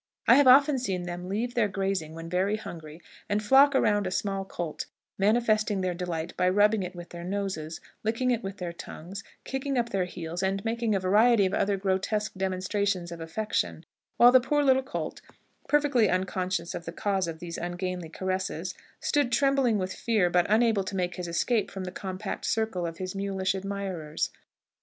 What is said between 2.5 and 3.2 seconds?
hungry,